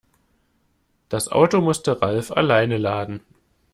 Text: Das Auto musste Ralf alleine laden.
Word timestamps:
Das 1.09 1.27
Auto 1.27 1.61
musste 1.61 2.01
Ralf 2.01 2.31
alleine 2.31 2.79
laden. 2.79 3.21